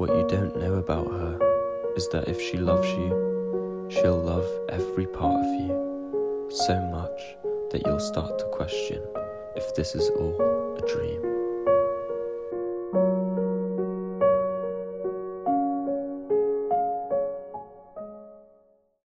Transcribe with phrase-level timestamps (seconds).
[0.00, 5.04] What you don't know about her is that if she loves you, she'll love every
[5.04, 7.20] part of you so much
[7.70, 9.02] that you'll start to question
[9.56, 10.40] if this is all
[10.78, 11.09] a dream.